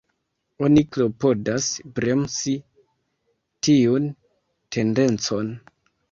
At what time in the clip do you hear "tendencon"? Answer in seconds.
4.77-5.53